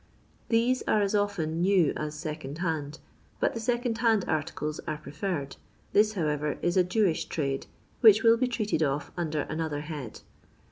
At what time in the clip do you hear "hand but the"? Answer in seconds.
2.57-3.59